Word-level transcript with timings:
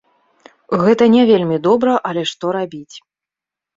Гэта 0.83 1.03
не 1.15 1.21
вельмі 1.31 1.57
добра, 1.67 1.93
але 2.13 2.21
што 2.33 2.45
рабіць. 2.59 2.95